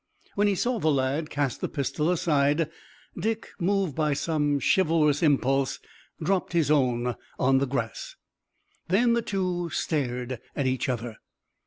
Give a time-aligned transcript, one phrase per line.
[0.33, 2.71] When he saw the lad cast the pistol aside
[3.15, 5.79] Dick, moved by some chivalrous impulse,
[6.19, 8.15] dropped his own in the grass.
[8.87, 11.17] Then the two stared at each other.